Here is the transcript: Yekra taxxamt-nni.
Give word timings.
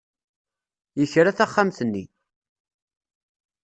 Yekra 0.99 1.31
taxxamt-nni. 1.37 2.03